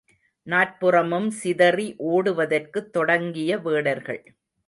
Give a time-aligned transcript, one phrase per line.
[0.47, 4.21] நாற்புறமும் சிதறி ஓடுவதற்குத் தொடங்கிய வேடர்கள்.